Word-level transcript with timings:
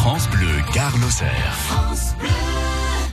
France 0.00 0.30
Bleu, 0.30 0.48
Gare 0.72 0.94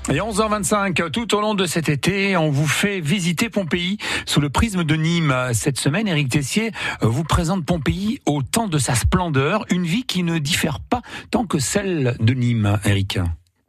Et 0.09 0.19
11h25, 0.19 1.11
tout 1.11 1.35
au 1.35 1.41
long 1.41 1.53
de 1.53 1.65
cet 1.65 1.89
été, 1.89 2.37
on 2.37 2.49
vous 2.49 2.65
fait 2.65 3.01
visiter 3.01 3.49
Pompéi 3.49 3.97
sous 4.25 4.39
le 4.39 4.49
prisme 4.49 4.85
de 4.85 4.95
Nîmes. 4.95 5.35
Cette 5.51 5.77
semaine, 5.77 6.07
Éric 6.07 6.29
Tessier 6.29 6.71
vous 7.01 7.25
présente 7.25 7.65
Pompéi 7.65 8.21
au 8.25 8.41
temps 8.41 8.69
de 8.69 8.77
sa 8.77 8.95
splendeur, 8.95 9.65
une 9.69 9.83
vie 9.83 10.05
qui 10.05 10.23
ne 10.23 10.37
diffère 10.37 10.79
pas 10.79 11.01
tant 11.29 11.45
que 11.45 11.59
celle 11.59 12.15
de 12.21 12.33
Nîmes, 12.33 12.79
Éric. 12.85 13.19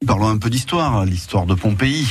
Parlons 0.06 0.28
un 0.28 0.38
peu 0.38 0.48
d'histoire, 0.48 1.04
l'histoire 1.04 1.44
de 1.44 1.54
Pompéi. 1.54 2.06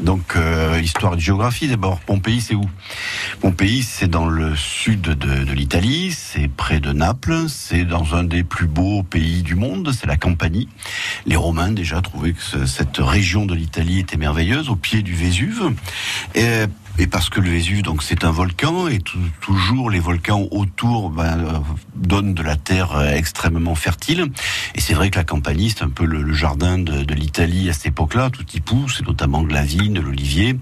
Donc, 0.00 0.36
euh, 0.36 0.80
histoire 0.82 1.16
de 1.16 1.20
géographie 1.20 1.68
d'abord. 1.68 2.00
Pompéi, 2.00 2.40
c'est 2.40 2.54
où? 2.54 2.64
Pompéi, 3.40 3.82
c'est 3.82 4.08
dans 4.08 4.26
le 4.26 4.56
sud 4.56 5.00
de, 5.02 5.52
l'Italie, 5.52 6.12
c'est 6.12 6.48
près 6.48 6.80
de 6.80 6.92
Naples, 6.92 7.48
c'est 7.48 7.84
dans 7.84 8.14
un 8.14 8.24
des 8.24 8.42
plus 8.42 8.66
beaux 8.66 9.02
pays 9.02 9.42
du 9.42 9.54
monde, 9.54 9.92
c'est 9.92 10.06
la 10.06 10.16
Campanie. 10.16 10.68
Les 11.26 11.36
Romains 11.36 11.72
déjà 11.72 12.00
trouvaient 12.00 12.32
que 12.32 12.66
cette 12.66 12.98
région 12.98 13.46
de 13.46 13.54
l'Italie 13.54 14.00
était 14.00 14.16
merveilleuse, 14.16 14.68
au 14.68 14.76
pied 14.76 15.02
du 15.02 15.14
Vésuve. 15.14 15.72
Et 16.98 17.06
parce 17.06 17.30
que 17.30 17.40
le 17.40 17.50
Vésuve, 17.50 17.82
donc, 17.82 18.02
c'est 18.02 18.22
un 18.24 18.30
volcan, 18.30 18.86
et 18.86 18.98
toujours 19.40 19.90
les 19.90 19.98
volcans 19.98 20.46
autour 20.50 21.08
ben, 21.08 21.38
euh, 21.38 21.58
donnent 21.94 22.34
de 22.34 22.42
la 22.42 22.56
terre 22.56 22.96
euh, 22.96 23.14
extrêmement 23.14 23.74
fertile. 23.74 24.26
Et 24.74 24.80
c'est 24.80 24.92
vrai 24.92 25.08
que 25.10 25.18
la 25.18 25.24
Campanie, 25.24 25.70
c'est 25.70 25.84
un 25.84 25.88
peu 25.88 26.04
le, 26.04 26.32
jardin 26.34 26.78
de, 26.78 27.14
l'Italie 27.14 27.70
à 27.70 27.72
cette 27.72 27.86
époque-là. 27.86 28.28
Tout 28.28 28.44
y 28.54 28.60
pousse, 28.60 29.00
et 29.00 29.04
notamment 29.04 29.42
de 29.42 29.52
la 29.54 29.62
de 29.88 30.00
l'olivier. 30.00 30.56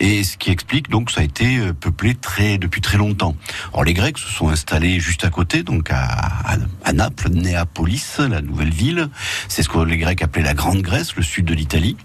Et 0.00 0.24
ce 0.24 0.36
qui 0.36 0.50
explique 0.50 0.88
donc 0.88 1.10
ça 1.10 1.20
a 1.20 1.24
été 1.24 1.58
euh, 1.58 1.72
peuplé 1.72 2.14
très 2.14 2.58
depuis 2.58 2.80
très 2.80 2.98
longtemps. 2.98 3.36
Or 3.72 3.84
les 3.84 3.94
Grecs 3.94 4.18
se 4.18 4.28
sont 4.28 4.48
installés 4.48 5.00
juste 5.00 5.24
à 5.24 5.30
côté, 5.30 5.62
donc 5.62 5.90
à, 5.90 6.56
Naples, 6.92 7.30
Néapolis, 7.30 8.18
la 8.18 8.42
nouvelle 8.42 8.70
ville. 8.70 9.08
C'est 9.48 9.62
ce 9.62 9.68
que 9.68 9.78
les 9.78 9.96
Grecs 9.96 10.22
appelaient 10.22 10.44
la 10.44 10.54
Grande 10.54 10.82
Grèce, 10.82 11.16
le 11.16 11.22
sud 11.22 11.46
de 11.46 11.54
l'Italie. 11.54 11.96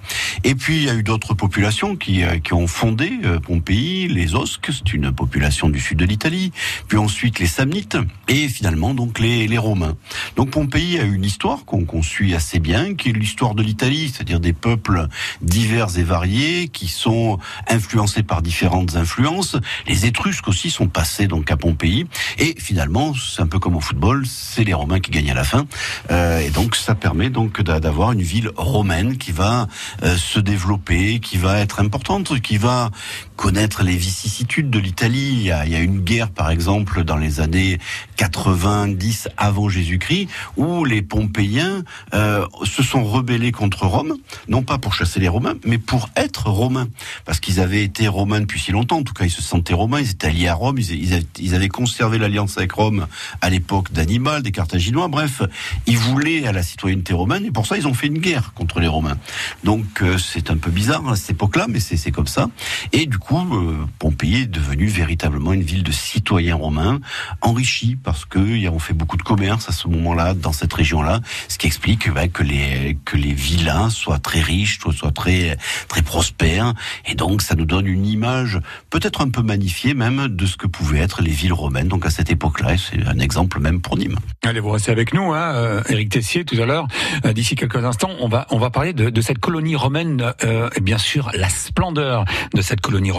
Et 0.43 0.55
puis 0.55 0.77
il 0.77 0.83
y 0.83 0.89
a 0.89 0.95
eu 0.95 1.03
d'autres 1.03 1.33
populations 1.33 1.95
qui, 1.95 2.23
qui 2.43 2.53
ont 2.53 2.67
fondé 2.67 3.11
Pompéi 3.43 3.67
pays, 3.67 4.07
les 4.07 4.33
Osques, 4.33 4.71
c'est 4.71 4.93
une 4.93 5.11
population 5.11 5.67
du 5.67 5.79
sud 5.81 5.97
de 5.97 6.05
l'Italie, 6.05 6.53
puis 6.87 6.97
ensuite 6.97 7.39
les 7.39 7.47
Samnites, 7.47 7.97
et 8.29 8.47
finalement 8.47 8.93
donc 8.93 9.19
les, 9.19 9.45
les 9.45 9.57
Romains. 9.57 9.97
Donc 10.37 10.51
Pompéi 10.51 10.97
a 10.99 11.03
une 11.03 11.25
histoire 11.25 11.65
qu'on 11.65 12.01
suit 12.01 12.33
assez 12.33 12.59
bien, 12.59 12.95
qui 12.95 13.09
est 13.09 13.11
l'histoire 13.11 13.55
de 13.55 13.63
l'Italie, 13.63 14.09
c'est-à-dire 14.13 14.39
des 14.39 14.53
peuples 14.53 15.07
divers 15.41 15.97
et 15.97 16.03
variés 16.03 16.56
qui 16.65 16.87
sont 16.87 17.37
influencés 17.67 18.23
par 18.23 18.41
différentes 18.41 18.95
influences. 18.95 19.55
Les 19.87 20.07
Étrusques 20.07 20.47
aussi 20.47 20.71
sont 20.71 20.87
passés 20.87 21.27
donc 21.27 21.51
à 21.51 21.57
Pompéi, 21.57 22.07
et 22.39 22.55
finalement 22.57 23.13
c'est 23.13 23.41
un 23.41 23.47
peu 23.47 23.59
comme 23.59 23.75
au 23.75 23.81
football, 23.81 24.25
c'est 24.25 24.63
les 24.63 24.73
Romains 24.73 24.99
qui 24.99 25.11
gagnent 25.11 25.31
à 25.31 25.35
la 25.35 25.43
fin, 25.43 25.67
euh, 26.09 26.39
et 26.39 26.49
donc 26.49 26.75
ça 26.75 26.95
permet 26.95 27.29
donc 27.29 27.61
d'avoir 27.61 28.11
une 28.13 28.23
ville 28.23 28.49
romaine 28.55 29.17
qui 29.17 29.31
va 29.31 29.67
euh, 30.03 30.17
se 30.17 30.39
développer, 30.39 31.19
qui 31.19 31.37
va 31.37 31.59
être 31.59 31.79
importante, 31.79 32.39
qui 32.41 32.57
va 32.57 32.89
connaître 33.37 33.83
les 33.83 33.95
vicissitudes 33.95 34.69
de 34.69 34.79
l'Italie. 34.79 35.43
Il, 35.43 35.45
y 35.45 35.51
a 35.51 35.79
une 35.79 36.01
guerre, 36.01 36.31
par 36.31 36.49
exemple, 36.49 37.03
dans 37.03 37.15
les 37.15 37.39
années 37.39 37.77
90 38.17 39.29
avant 39.37 39.69
Jésus-Christ, 39.69 40.27
où 40.57 40.83
les 40.83 41.03
Pompéiens 41.03 41.83
euh, 42.13 42.45
se 42.63 42.81
sont 42.81 43.05
rebellés 43.05 43.51
contre 43.51 43.85
Rome, 43.85 44.17
non 44.47 44.63
pas 44.63 44.79
pour 44.79 44.93
chasser 44.93 45.19
les 45.19 45.27
Romains, 45.27 45.53
mais 45.65 45.77
pour 45.77 46.09
être 46.15 46.49
Romains, 46.49 46.87
parce 47.25 47.39
qu'ils 47.39 47.59
avaient 47.59 47.83
été 47.83 48.07
Romains 48.07 48.41
depuis 48.41 48.59
si 48.59 48.71
longtemps. 48.71 48.97
En 48.97 49.03
tout 49.03 49.13
cas, 49.13 49.25
ils 49.25 49.31
se 49.31 49.43
sentaient 49.43 49.75
Romains, 49.75 50.01
ils 50.01 50.09
étaient 50.09 50.27
alliés 50.27 50.47
à 50.47 50.55
Rome, 50.55 50.79
ils, 50.79 51.55
avaient, 51.55 51.69
conservé 51.69 52.17
l'alliance 52.17 52.57
avec 52.57 52.71
Rome 52.71 53.05
à 53.41 53.49
l'époque 53.51 53.93
d'Hannibal, 53.93 54.41
des 54.41 54.51
Carthaginois. 54.51 55.09
Bref, 55.09 55.43
ils 55.85 55.97
voulaient 55.97 56.47
à 56.47 56.51
la 56.51 56.63
citoyenneté 56.63 57.13
romaine, 57.13 57.45
et 57.45 57.51
pour 57.51 57.67
ça, 57.67 57.77
ils 57.77 57.87
ont 57.87 57.93
fait 57.93 58.07
une 58.07 58.17
guerre 58.17 58.53
contre 58.55 58.79
les 58.79 58.87
Romains. 58.87 59.17
Donc, 59.63 60.01
euh, 60.01 60.17
c'est 60.17 60.49
un 60.49 60.57
peu 60.57 60.71
bizarre 60.71 61.07
à 61.07 61.15
cette 61.15 61.31
époque-là, 61.31 61.67
mais 61.69 61.79
c'est 61.79 62.11
comme 62.11 62.27
ça. 62.27 62.49
Et 62.93 63.05
du 63.05 63.19
coup, 63.19 63.26
euh, 63.31 63.85
Pompéi 63.99 64.43
est 64.43 64.47
devenue 64.47 64.87
véritablement 64.87 65.53
une 65.53 65.61
ville 65.61 65.83
de 65.83 65.91
citoyens 65.91 66.55
romains, 66.55 66.99
enrichie 67.41 67.97
parce 68.01 68.25
qu'ils 68.25 68.69
ont 68.69 68.79
fait 68.79 68.93
beaucoup 68.93 69.17
de 69.17 69.23
commerce 69.23 69.69
à 69.69 69.71
ce 69.71 69.87
moment-là, 69.87 70.33
dans 70.33 70.53
cette 70.53 70.73
région-là, 70.73 71.21
ce 71.47 71.57
qui 71.57 71.67
explique 71.67 72.09
bah, 72.11 72.27
que 72.27 72.43
les 72.43 72.97
que 73.05 73.17
les 73.17 73.33
villains 73.33 73.89
soient 73.89 74.19
très 74.19 74.41
riches, 74.41 74.79
soient 74.79 75.11
très 75.11 75.57
très 75.87 76.01
prospères, 76.01 76.73
et 77.05 77.15
donc 77.15 77.41
ça 77.41 77.55
nous 77.55 77.65
donne 77.65 77.87
une 77.87 78.05
image 78.05 78.59
peut-être 78.89 79.21
un 79.21 79.29
peu 79.29 79.41
magnifiée 79.41 79.93
même 79.93 80.27
de 80.27 80.45
ce 80.45 80.57
que 80.57 80.67
pouvaient 80.67 80.99
être 80.99 81.21
les 81.21 81.31
villes 81.31 81.53
romaines. 81.53 81.87
Donc 81.87 82.05
à 82.05 82.09
cette 82.09 82.31
époque-là, 82.31 82.75
c'est 82.77 83.05
un 83.05 83.19
exemple 83.19 83.59
même 83.59 83.81
pour 83.81 83.97
Nîmes. 83.97 84.17
Allez, 84.43 84.59
vous 84.59 84.71
restez 84.71 84.91
avec 84.91 85.13
nous, 85.13 85.33
hein, 85.33 85.81
Éric 85.89 86.09
Tessier, 86.09 86.45
tout 86.45 86.61
à 86.61 86.65
l'heure. 86.65 86.87
Euh, 87.25 87.33
d'ici 87.33 87.55
quelques 87.55 87.83
instants, 87.83 88.11
on 88.19 88.27
va 88.27 88.47
on 88.51 88.57
va 88.57 88.69
parler 88.69 88.93
de, 88.93 89.09
de 89.09 89.21
cette 89.21 89.39
colonie 89.39 89.75
romaine, 89.75 90.33
euh, 90.43 90.69
et 90.75 90.81
bien 90.81 90.97
sûr 90.97 91.29
la 91.33 91.49
splendeur 91.49 92.25
de 92.53 92.61
cette 92.61 92.81
colonie 92.81 93.11
romaine. 93.11 93.16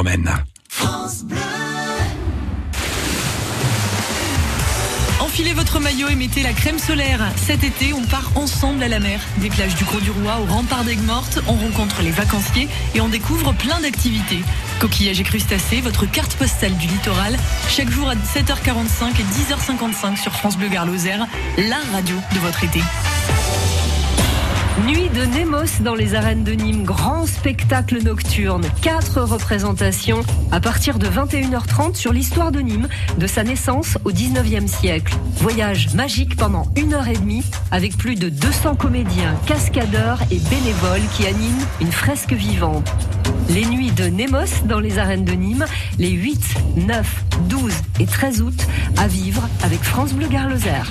France 0.69 1.25
Bleu. 1.25 1.39
Enfilez 5.19 5.53
votre 5.55 5.81
maillot 5.81 6.09
et 6.09 6.15
mettez 6.15 6.45
la 6.45 6.53
crème 6.53 6.79
solaire. 6.79 7.21
Cet 7.37 7.65
été, 7.65 7.93
on 7.93 8.03
part 8.03 8.31
ensemble 8.37 8.85
à 8.85 8.89
la 8.89 9.01
mer. 9.01 9.21
Des 9.39 9.49
plages 9.49 9.75
du 9.75 9.85
Gros 9.85 9.99
du 9.99 10.13
Roi 10.13 10.39
au 10.41 10.45
rempart 10.45 10.85
d'Aigues 10.85 11.05
Mortes, 11.05 11.41
on 11.49 11.55
rencontre 11.55 12.03
les 12.03 12.13
vacanciers 12.13 12.69
et 12.95 13.01
on 13.01 13.09
découvre 13.09 13.53
plein 13.55 13.81
d'activités. 13.81 14.39
Coquillages 14.79 15.21
et 15.21 15.25
crustacés, 15.25 15.81
votre 15.81 16.09
carte 16.09 16.37
postale 16.37 16.77
du 16.77 16.87
littoral, 16.87 17.37
chaque 17.69 17.91
jour 17.91 18.09
à 18.09 18.15
7h45 18.15 19.15
et 19.19 19.25
10h55 19.25 20.17
sur 20.17 20.33
France 20.33 20.57
Bleu 20.57 20.69
Gare 20.69 20.87
la 20.87 21.77
radio 21.93 22.17
de 22.35 22.39
votre 22.39 22.63
été. 22.63 22.81
Nuit 24.87 25.09
de 25.09 25.25
Nemos 25.25 25.83
dans 25.83 25.95
les 25.95 26.15
arènes 26.15 26.45
de 26.45 26.53
Nîmes, 26.53 26.85
grand 26.85 27.27
spectacle 27.27 28.01
nocturne, 28.03 28.65
quatre 28.81 29.21
représentations 29.23 30.21
à 30.53 30.61
partir 30.61 30.99
de 30.99 31.07
21h30 31.07 31.97
sur 31.97 32.13
l'histoire 32.13 32.53
de 32.53 32.61
Nîmes, 32.61 32.89
de 33.19 33.27
sa 33.27 33.43
naissance 33.43 33.99
au 34.05 34.13
19e 34.13 34.69
siècle. 34.69 35.15
Voyage 35.37 35.95
magique 35.95 36.37
pendant 36.37 36.67
une 36.77 36.95
heure 36.95 37.09
et 37.09 37.17
demie 37.17 37.45
avec 37.73 37.97
plus 37.97 38.15
de 38.15 38.29
200 38.29 38.77
comédiens, 38.77 39.35
cascadeurs 39.47 40.21
et 40.31 40.39
bénévoles 40.39 41.07
qui 41.17 41.27
animent 41.27 41.67
une 41.81 41.93
fresque 41.93 42.33
vivante. 42.33 42.89
Les 43.49 43.65
nuits 43.65 43.93
de 43.93 44.05
Nemos 44.05 44.65
dans 44.67 44.81
les 44.81 44.99
arènes 44.99 45.25
de 45.25 45.33
Nîmes, 45.33 45.67
les 45.99 46.11
8, 46.11 46.55
9, 46.77 47.25
12 47.49 47.73
et 47.99 48.07
13 48.07 48.43
août 48.43 48.67
à 48.97 49.09
vivre 49.09 49.49
avec 49.63 49.83
France 49.83 50.13
Bleu 50.13 50.29
Garloser. 50.29 50.83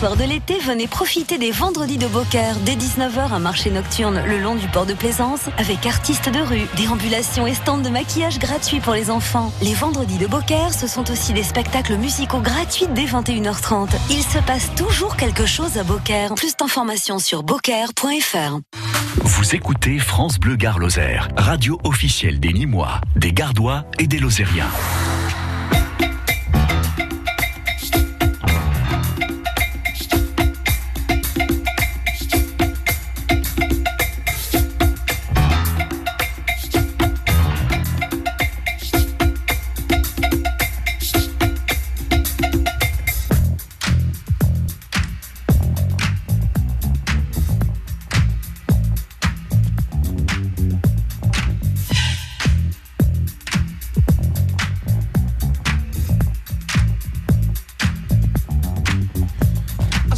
De 0.00 0.24
l'été, 0.24 0.58
venez 0.60 0.88
profiter 0.88 1.36
des 1.36 1.50
vendredis 1.50 1.98
de 1.98 2.06
Beaucaire 2.06 2.56
dès 2.64 2.74
19h, 2.74 3.32
un 3.32 3.38
marché 3.38 3.70
nocturne 3.70 4.22
le 4.26 4.38
long 4.38 4.54
du 4.54 4.66
port 4.68 4.86
de 4.86 4.94
Plaisance 4.94 5.42
avec 5.58 5.84
artistes 5.84 6.30
de 6.30 6.40
rue, 6.40 6.66
déambulations 6.76 7.46
et 7.46 7.52
stands 7.52 7.76
de 7.76 7.90
maquillage 7.90 8.38
gratuits 8.38 8.80
pour 8.80 8.94
les 8.94 9.10
enfants. 9.10 9.52
Les 9.60 9.74
vendredis 9.74 10.16
de 10.16 10.26
Beaucaire, 10.26 10.72
ce 10.72 10.86
sont 10.86 11.10
aussi 11.10 11.34
des 11.34 11.42
spectacles 11.42 11.96
musicaux 11.96 12.40
gratuits 12.40 12.86
dès 12.94 13.04
21h30. 13.04 13.90
Il 14.08 14.22
se 14.22 14.38
passe 14.38 14.74
toujours 14.74 15.16
quelque 15.16 15.44
chose 15.44 15.76
à 15.76 15.84
Beaucaire. 15.84 16.34
Plus 16.34 16.56
d'informations 16.56 17.18
sur 17.18 17.42
beaucaire.fr. 17.42 18.58
Vous 19.22 19.54
écoutez 19.54 19.98
France 19.98 20.38
Bleu 20.38 20.56
Gare 20.56 20.78
Lozère, 20.78 21.28
radio 21.36 21.78
officielle 21.84 22.40
des 22.40 22.54
Nîmois, 22.54 23.02
des 23.16 23.32
Gardois 23.32 23.84
et 23.98 24.06
des 24.06 24.18
Lozériens. 24.18 24.70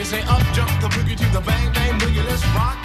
You 0.00 0.06
Say 0.06 0.22
up 0.22 0.40
jump 0.54 0.70
the 0.80 0.88
boogie 0.88 1.14
to 1.14 1.28
the 1.28 1.42
bang 1.42 1.70
bang 1.74 2.00
boogie. 2.00 2.24
Let's 2.24 2.42
rock. 2.56 2.78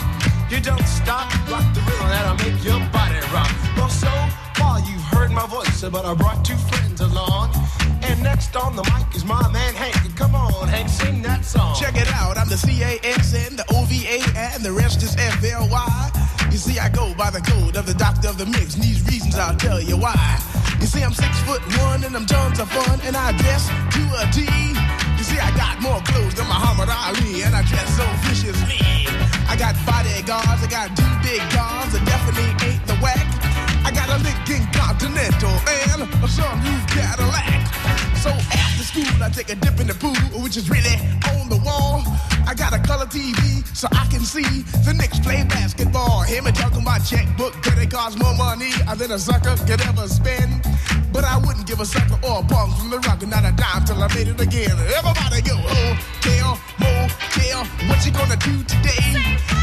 You 0.52 0.60
don't 0.60 0.86
stop. 0.86 1.32
Rock 1.50 1.64
the 1.74 1.80
rhythm 1.88 2.10
that'll 2.12 2.36
make 2.44 2.62
your 2.62 2.78
body 2.92 3.24
rock. 3.32 3.50
Well, 3.78 3.88
so 3.88 4.12
far 4.60 4.82
you've 4.82 5.02
heard 5.16 5.32
my 5.32 5.48
voice, 5.48 5.82
but 5.90 6.04
I 6.04 6.14
brought 6.14 6.44
two 6.44 6.58
friends 6.68 7.00
along. 7.00 7.56
And 8.04 8.22
next 8.22 8.54
on 8.58 8.76
the 8.76 8.84
mic 8.84 9.16
is 9.16 9.24
my 9.24 9.42
man 9.54 9.74
Hank. 9.76 9.96
Come 10.18 10.36
on, 10.36 10.68
Hank, 10.68 10.90
sing 10.90 11.22
that 11.22 11.46
song. 11.46 11.74
Check 11.80 11.96
it 11.96 12.12
out. 12.12 12.38
I'm 12.38 12.50
the 12.50 12.58
C 12.58 12.84
A 12.84 13.00
S 13.02 13.34
N, 13.34 13.56
the 13.56 13.64
O 13.72 13.86
V 13.86 14.06
A, 14.08 14.20
and 14.36 14.62
the 14.62 14.74
rest 14.74 15.02
is 15.02 15.16
F 15.16 15.42
L 15.42 15.70
Y. 15.72 16.12
You 16.52 16.58
see, 16.58 16.80
I 16.80 16.90
go 16.90 17.14
by 17.16 17.30
the 17.30 17.40
code 17.40 17.78
of 17.78 17.86
the 17.86 17.94
doctor 17.94 18.28
of 18.28 18.38
the 18.38 18.46
mix, 18.46 18.76
and 18.76 18.84
these 18.84 19.02
reasons 19.08 19.36
I'll 19.38 19.56
tell 19.56 19.80
you 19.80 19.96
why. 19.96 20.20
You 20.82 20.86
see, 20.86 21.02
I'm 21.02 21.14
six 21.14 21.32
foot 21.44 21.62
one, 21.80 22.04
and 22.04 22.14
I'm 22.14 22.26
tons 22.26 22.60
of 22.60 22.70
fun, 22.70 23.00
and 23.06 23.16
I 23.16 23.32
guess 23.32 23.70
to 23.70 24.04
a 24.20 24.28
T. 24.36 24.85
See, 25.26 25.40
I 25.40 25.50
got 25.58 25.82
more 25.82 26.00
clothes 26.06 26.36
than 26.36 26.46
Muhammad 26.46 26.90
Ali, 26.90 27.42
and 27.42 27.56
I 27.56 27.66
dress 27.66 27.90
so 27.98 28.06
viciously. 28.30 28.78
I 29.50 29.58
got 29.58 29.74
bodyguards, 29.82 30.62
I 30.62 30.68
got 30.70 30.94
two 30.94 31.14
big 31.26 31.42
guns, 31.50 31.98
that 31.98 32.06
definitely 32.06 32.54
ain't 32.62 32.86
the 32.86 32.94
whack. 33.02 33.26
I 33.82 33.90
got 33.90 34.06
a 34.14 34.22
Lincoln 34.22 34.62
Continental 34.70 35.50
and 35.90 36.06
a 36.06 36.30
sunroof 36.30 36.84
Cadillac. 36.94 37.58
So 38.22 38.30
after 38.30 38.86
school, 38.86 39.10
I 39.18 39.30
take 39.34 39.50
a 39.50 39.56
dip 39.56 39.80
in 39.80 39.88
the 39.88 39.98
pool, 39.98 40.14
which 40.46 40.58
is 40.58 40.70
really 40.70 40.94
on 41.34 41.50
the 41.50 41.58
wall. 41.66 42.06
I 42.46 42.54
got 42.54 42.74
a 42.74 42.80
color 42.86 43.08
TV 43.10 43.66
so 43.76 43.88
I 43.94 44.06
can 44.14 44.22
see 44.22 44.62
the 44.86 44.94
Knicks 44.94 45.20
play 45.20 45.42
basketball. 45.50 46.22
Him 46.22 46.46
and 46.46 46.56
talking 46.56 46.84
my 46.84 47.00
checkbook, 47.00 47.54
cause 47.66 47.82
it 47.82 47.90
costs 47.90 48.22
more 48.22 48.36
money 48.38 48.70
than 48.94 49.10
a 49.10 49.18
sucker 49.18 49.58
could 49.66 49.82
ever 49.90 50.08
spend. 50.08 50.62
But 51.16 51.24
I 51.24 51.38
wouldn't 51.38 51.66
give 51.66 51.80
a 51.80 51.86
sucker 51.86 52.20
or 52.28 52.40
a 52.40 52.44
punk 52.44 52.76
from 52.76 52.90
the 52.90 53.00
rock, 53.00 53.24
and 53.24 53.32
not 53.32 53.46
a 53.48 53.54
dime 53.56 53.86
till 53.86 54.04
I 54.04 54.12
made 54.14 54.28
it 54.28 54.36
again. 54.36 54.76
Everybody 55.00 55.40
go, 55.48 55.56
hotel, 55.56 56.60
motel, 56.76 57.64
what 57.88 58.04
you 58.06 58.12
gonna 58.12 58.36
do 58.36 58.52
today? 58.68 59.00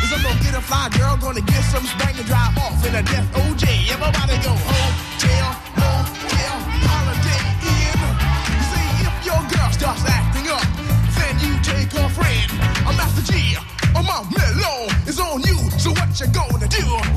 Is 0.00 0.10
I'm 0.16 0.24
gonna 0.24 0.40
get 0.40 0.56
a 0.56 0.62
fly 0.64 0.88
girl, 0.96 1.14
gonna 1.20 1.42
get 1.42 1.60
some 1.68 1.84
spring 1.84 2.16
and 2.16 2.24
drive 2.24 2.56
off 2.56 2.80
in 2.88 2.94
a 2.94 3.02
death 3.02 3.28
OJ. 3.36 3.68
Everybody 3.92 4.40
go, 4.40 4.56
hotel, 4.64 5.52
motel, 5.76 6.01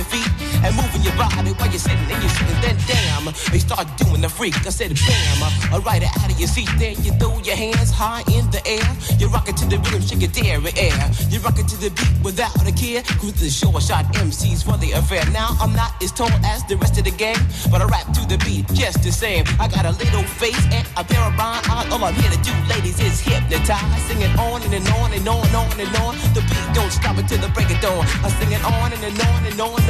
your 0.00 0.08
feet 0.08 0.32
and 0.64 0.72
moving 0.76 1.02
your 1.02 1.12
body 1.16 1.52
while 1.60 1.68
you're 1.68 1.78
sitting 1.78 2.08
and 2.08 2.20
you're 2.24 2.32
sitting. 2.32 2.60
Then 2.64 2.76
damn, 2.88 3.24
they 3.52 3.60
start 3.60 3.86
doing 4.00 4.20
the 4.20 4.28
freak. 4.28 4.56
I 4.66 4.70
said 4.70 4.96
bam, 4.96 5.40
I 5.44 6.00
it 6.00 6.08
out 6.16 6.32
of 6.32 6.38
your 6.40 6.48
seat. 6.48 6.70
Then 6.78 6.96
you 7.04 7.12
throw 7.20 7.36
your 7.44 7.56
hands 7.56 7.90
high 7.90 8.24
in 8.32 8.48
the 8.50 8.62
air. 8.64 8.88
You 9.20 9.28
rock 9.28 9.48
it 9.48 9.56
to 9.60 9.66
the 9.66 9.76
rhythm, 9.78 10.00
shake 10.00 10.24
your 10.24 10.32
dairy 10.32 10.72
air. 10.76 11.04
You 11.28 11.40
rock 11.40 11.58
it 11.58 11.68
to 11.68 11.76
the 11.76 11.90
beat 11.90 12.16
without 12.24 12.56
a 12.64 12.72
care. 12.72 13.02
Cruise 13.20 13.40
the 13.40 13.50
short 13.50 13.82
shot 13.82 14.06
MCs 14.16 14.64
for 14.64 14.76
the 14.78 14.92
affair. 14.92 15.24
Now 15.32 15.52
I'm 15.60 15.74
not 15.76 15.92
as 16.02 16.12
tall 16.12 16.32
as 16.44 16.64
the 16.64 16.76
rest 16.78 16.96
of 16.96 17.04
the 17.04 17.12
gang, 17.12 17.40
but 17.70 17.82
I 17.82 17.84
rap 17.84 18.08
to 18.16 18.22
the 18.24 18.38
beat 18.44 18.72
just 18.72 19.02
the 19.02 19.12
same. 19.12 19.44
I 19.60 19.68
got 19.68 19.84
a 19.84 19.92
little 19.92 20.24
face 20.40 20.64
and 20.72 20.86
a 20.96 21.04
pair 21.04 21.20
of 21.28 21.36
rhyme 21.36 21.60
eyes. 21.68 21.92
All 21.92 22.02
I'm 22.04 22.14
here 22.14 22.30
to 22.32 22.40
do, 22.40 22.54
ladies, 22.72 22.98
is 23.00 23.20
hypnotize. 23.20 24.00
Sing 24.08 24.22
it 24.22 24.32
on 24.38 24.62
and, 24.62 24.72
and 24.72 24.88
on 24.96 25.12
and 25.12 25.28
on 25.28 25.44
and 25.44 25.56
on 25.56 25.76
and 25.76 25.92
on. 26.00 26.16
The 26.32 26.40
beat 26.48 26.68
don't 26.72 26.92
stop 26.92 27.18
until 27.18 27.38
the 27.44 27.52
break 27.52 27.68
of 27.68 27.80
dawn. 27.84 28.06
I 28.24 28.28
sing 28.40 28.52
it 28.52 28.64
on 28.64 28.92
and, 28.92 29.04
and 29.04 29.20
on 29.28 29.44
and 29.44 29.60
on 29.60 29.80
and 29.80 29.89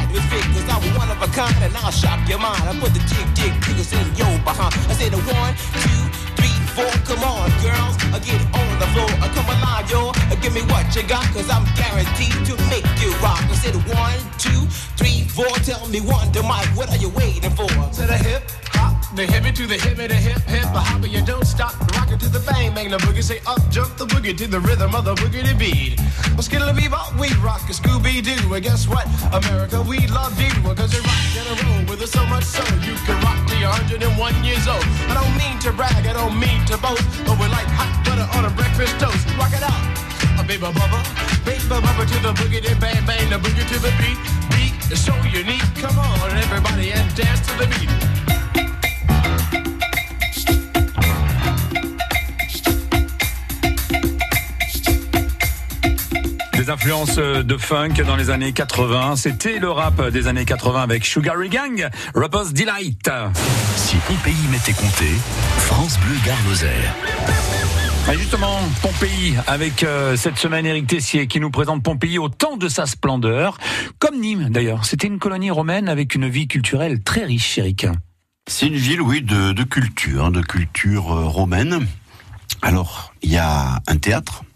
atmosphere, 0.11 0.43
cause 0.53 0.67
I'm 0.67 0.83
one 0.97 1.09
of 1.09 1.21
a 1.21 1.27
kind 1.31 1.55
and 1.63 1.75
I'll 1.77 1.91
shock 1.91 2.27
your 2.27 2.39
mind. 2.39 2.63
I 2.67 2.77
put 2.79 2.93
the 2.93 2.99
jig, 3.07 3.27
jig, 3.35 3.53
jiggles 3.63 3.91
in 3.93 4.07
your 4.15 4.31
behind. 4.43 4.73
I 4.91 4.93
say 4.93 5.09
the 5.09 5.17
one, 5.17 5.53
two, 5.87 6.01
three, 6.35 6.57
four. 6.75 6.91
Come 7.07 7.23
on, 7.23 7.49
girls, 7.63 7.95
I 8.11 8.19
get 8.19 8.41
on 8.51 8.71
the 8.79 8.87
floor. 8.91 9.11
I 9.23 9.27
come 9.31 9.47
alive, 9.47 9.89
yo. 9.89 10.11
Give 10.41 10.53
me 10.53 10.61
what 10.73 10.89
you 10.95 11.03
got, 11.03 11.25
cause 11.33 11.49
I'm 11.49 11.65
guaranteed 11.77 12.33
to 12.49 12.57
make 12.73 12.85
you 12.99 13.13
rock. 13.21 13.43
I 13.45 13.55
said 13.55 13.75
one, 13.93 14.19
two, 14.37 14.65
three, 14.97 15.27
four. 15.29 15.53
Tell 15.61 15.87
me 15.87 16.01
one 16.01 16.31
to 16.33 16.41
Mike, 16.43 16.67
what 16.75 16.89
are 16.89 16.97
you 16.97 17.09
waiting 17.09 17.51
for? 17.51 17.67
To 17.67 18.03
the 18.09 18.17
hip, 18.17 18.43
the 19.15 19.25
hippie 19.25 19.53
to 19.55 19.67
the 19.67 19.75
hippie, 19.75 20.07
the 20.07 20.15
hip, 20.15 20.41
hip, 20.43 20.63
the 20.73 20.79
hopper, 20.79 21.07
you 21.07 21.23
don't 21.25 21.45
stop. 21.45 21.77
Rock 21.95 22.11
it 22.11 22.19
to 22.21 22.29
the 22.29 22.39
bang, 22.39 22.73
bang, 22.73 22.89
the 22.89 22.97
boogie, 22.97 23.23
say 23.23 23.39
up, 23.47 23.59
jump 23.69 23.95
the 23.97 24.05
boogie 24.05 24.37
to 24.37 24.47
the 24.47 24.59
rhythm 24.59 24.95
of 24.95 25.05
the 25.05 25.15
boogie 25.15 25.43
to 25.47 25.55
beat. 25.55 25.99
Well, 26.33 26.43
skittle 26.43 26.69
bebop, 26.69 27.19
we 27.19 27.27
rock 27.43 27.61
a 27.69 27.73
Scooby 27.73 28.23
Doo. 28.23 28.53
And 28.53 28.63
guess 28.63 28.87
what? 28.87 29.05
America, 29.33 29.81
we 29.81 30.07
love 30.07 30.39
you. 30.39 30.51
Cause 30.75 30.93
you 30.93 31.01
rock 31.03 31.35
in 31.35 31.45
a 31.45 31.55
roll 31.63 31.89
with 31.89 32.01
us 32.01 32.11
so 32.11 32.25
much 32.27 32.45
so 32.45 32.63
you 32.85 32.95
can 33.05 33.19
rock 33.23 33.41
you're 33.61 33.69
101 33.69 34.43
years 34.43 34.65
old. 34.65 34.81
I 35.05 35.13
don't 35.13 35.37
mean 35.37 35.59
to 35.61 35.71
brag, 35.71 36.07
I 36.07 36.13
don't 36.13 36.33
mean 36.33 36.65
to 36.65 36.77
boast, 36.81 37.05
but 37.29 37.37
we're 37.37 37.53
like 37.53 37.69
hot 37.77 37.93
butter 38.01 38.25
on 38.33 38.49
a 38.49 38.51
breakfast 38.57 38.97
toast. 38.97 39.21
Rock 39.37 39.53
it 39.53 39.61
out. 39.61 39.77
A 40.39 40.43
baby 40.43 40.65
bubba, 40.65 40.97
baby 41.45 41.61
bubba 41.69 42.03
to 42.09 42.17
the 42.25 42.33
boogie, 42.41 42.57
then 42.57 42.79
bang 42.79 43.05
bang, 43.05 43.29
the 43.29 43.37
boogie 43.37 43.67
to 43.69 43.77
the 43.77 43.90
influences 57.01 57.45
de 57.45 57.57
funk 57.57 57.93
dans 58.05 58.15
les 58.15 58.29
années 58.29 58.51
80. 58.53 59.15
C'était 59.15 59.59
le 59.59 59.69
rap 59.69 60.09
des 60.09 60.27
années 60.27 60.45
80 60.45 60.81
avec 60.81 61.05
Sugar 61.05 61.37
Ray 61.37 61.49
Gang, 61.49 61.89
Rapper's 62.13 62.53
Delight. 62.53 63.09
Si 63.75 63.95
Pompéi 64.07 64.35
m'était 64.51 64.73
compté, 64.73 65.05
France 65.57 65.97
Bleu 65.99 66.15
Gare 66.25 66.37
Lozère. 66.47 66.95
Ah, 68.07 68.13
justement, 68.15 68.57
Pompéi, 68.81 69.35
avec 69.47 69.83
euh, 69.83 70.15
cette 70.15 70.37
semaine 70.37 70.65
Éric 70.65 70.87
Tessier 70.87 71.27
qui 71.27 71.39
nous 71.39 71.51
présente 71.51 71.83
Pompéi 71.83 72.17
au 72.17 72.29
temps 72.29 72.57
de 72.57 72.67
sa 72.67 72.85
splendeur, 72.85 73.57
comme 73.99 74.19
Nîmes 74.19 74.49
d'ailleurs. 74.49 74.85
C'était 74.85 75.07
une 75.07 75.19
colonie 75.19 75.51
romaine 75.51 75.87
avec 75.87 76.15
une 76.15 76.27
vie 76.27 76.47
culturelle 76.47 77.03
très 77.03 77.25
riche, 77.25 77.57
Éric. 77.57 77.87
C'est 78.47 78.67
une 78.67 78.75
ville, 78.75 79.01
oui, 79.01 79.21
de, 79.21 79.53
de 79.53 79.63
culture, 79.63 80.31
de 80.31 80.41
culture 80.41 81.11
euh, 81.11 81.25
romaine. 81.25 81.87
Alors, 82.61 83.13
il 83.21 83.31
y 83.31 83.37
a 83.37 83.81
un 83.87 83.97
théâtre, 83.97 84.43
euh, 84.43 84.50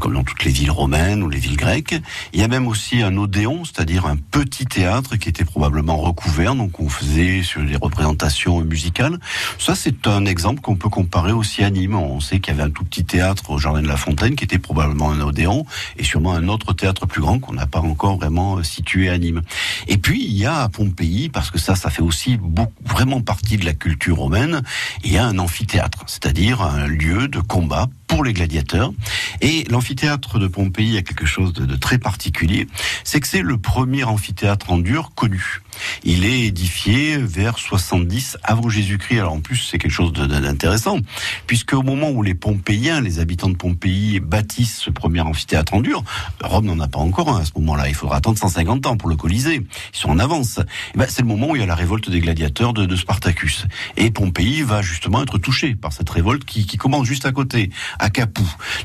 comme 0.00 0.14
dans 0.14 0.24
toutes 0.24 0.44
les 0.44 0.50
villes 0.50 0.70
romaines 0.70 1.22
ou 1.22 1.28
les 1.28 1.38
villes 1.38 1.56
grecques. 1.56 1.94
Il 2.32 2.40
y 2.40 2.42
a 2.42 2.48
même 2.48 2.66
aussi 2.66 3.02
un 3.02 3.16
odéon, 3.16 3.64
c'est-à-dire 3.64 4.06
un 4.06 4.16
petit 4.16 4.66
théâtre 4.66 5.16
qui 5.16 5.28
était 5.28 5.44
probablement 5.44 5.96
recouvert, 5.96 6.54
donc 6.54 6.80
on 6.80 6.88
faisait 6.88 7.42
sur 7.42 7.62
des 7.62 7.76
représentations 7.76 8.60
musicales. 8.60 9.18
Ça, 9.58 9.74
c'est 9.74 10.06
un 10.06 10.24
exemple 10.24 10.60
qu'on 10.60 10.76
peut 10.76 10.88
comparer 10.88 11.32
aussi 11.32 11.62
à 11.64 11.70
Nîmes. 11.70 11.94
On 11.94 12.20
sait 12.20 12.40
qu'il 12.40 12.54
y 12.54 12.56
avait 12.56 12.68
un 12.68 12.70
tout 12.70 12.84
petit 12.84 13.04
théâtre 13.04 13.50
au 13.50 13.58
Jardin 13.58 13.82
de 13.82 13.88
la 13.88 13.96
Fontaine 13.96 14.34
qui 14.34 14.44
était 14.44 14.58
probablement 14.58 15.10
un 15.10 15.20
odéon 15.20 15.64
et 15.98 16.04
sûrement 16.04 16.32
un 16.32 16.48
autre 16.48 16.72
théâtre 16.72 17.06
plus 17.06 17.20
grand 17.20 17.38
qu'on 17.38 17.52
n'a 17.52 17.66
pas 17.66 17.80
encore 17.80 18.16
vraiment 18.16 18.62
situé 18.62 19.08
à 19.08 19.18
Nîmes. 19.18 19.42
Et 19.88 19.98
puis, 19.98 20.24
il 20.24 20.36
y 20.36 20.46
a 20.46 20.62
à 20.62 20.68
Pompéi, 20.68 21.28
parce 21.28 21.50
que 21.50 21.58
ça, 21.58 21.74
ça 21.74 21.90
fait 21.90 22.02
aussi 22.02 22.38
vraiment 22.84 23.20
partie 23.20 23.56
de 23.56 23.64
la 23.64 23.74
culture 23.74 24.16
romaine, 24.16 24.62
il 25.04 25.12
y 25.12 25.18
a 25.18 25.26
un 25.26 25.38
amphithéâtre, 25.38 26.04
c'est-à-dire 26.06 26.62
un 26.62 26.86
lieu 26.86 27.28
de 27.28 27.40
combat 27.40 27.88
les 28.22 28.32
gladiateurs. 28.32 28.92
Et 29.40 29.64
l'amphithéâtre 29.70 30.38
de 30.38 30.46
Pompéi 30.46 30.96
a 30.96 31.02
quelque 31.02 31.26
chose 31.26 31.52
de, 31.52 31.76
très 31.76 31.98
particulier, 31.98 32.66
c'est 33.04 33.20
que 33.20 33.26
c'est 33.26 33.42
le 33.42 33.58
premier 33.58 34.04
amphithéâtre 34.04 34.70
en 34.70 34.78
dur 34.78 35.12
connu. 35.14 35.60
Il 36.04 36.24
est 36.24 36.42
édifié 36.42 37.16
vers 37.16 37.58
70 37.58 38.38
avant 38.42 38.68
Jésus-Christ. 38.68 39.20
Alors 39.20 39.32
en 39.32 39.40
plus, 39.40 39.56
c'est 39.56 39.78
quelque 39.78 39.92
chose 39.92 40.12
d'intéressant, 40.12 40.98
puisque 41.46 41.72
au 41.72 41.82
moment 41.82 42.10
où 42.10 42.22
les 42.22 42.34
Pompéiens, 42.34 43.00
les 43.00 43.18
habitants 43.20 43.48
de 43.48 43.56
Pompéi, 43.56 44.20
bâtissent 44.20 44.78
ce 44.78 44.90
premier 44.90 45.20
amphithéâtre 45.20 45.74
en 45.74 45.80
dur, 45.80 46.04
Rome 46.42 46.66
n'en 46.66 46.78
a 46.80 46.88
pas 46.88 46.98
encore 46.98 47.30
un 47.30 47.40
à 47.40 47.44
ce 47.44 47.52
moment-là. 47.56 47.88
Il 47.88 47.94
faudra 47.94 48.16
attendre 48.16 48.38
150 48.38 48.86
ans 48.86 48.96
pour 48.96 49.08
le 49.08 49.16
Colisée. 49.16 49.66
Ils 49.94 49.98
sont 49.98 50.10
en 50.10 50.18
avance. 50.18 50.60
Eh 50.94 50.98
ben, 50.98 51.06
c'est 51.08 51.22
le 51.22 51.28
moment 51.28 51.50
où 51.50 51.56
il 51.56 51.60
y 51.60 51.62
a 51.62 51.66
la 51.66 51.74
révolte 51.74 52.10
des 52.10 52.20
gladiateurs 52.20 52.72
de, 52.72 52.96
Spartacus. 52.96 53.66
Et 53.96 54.10
Pompéi 54.10 54.62
va 54.62 54.82
justement 54.82 55.22
être 55.22 55.38
touché 55.38 55.74
par 55.74 55.92
cette 55.92 56.10
révolte 56.10 56.44
qui, 56.44 56.66
qui 56.66 56.76
commence 56.76 57.06
juste 57.06 57.26
à 57.26 57.32
côté. 57.32 57.70
à 57.98 58.10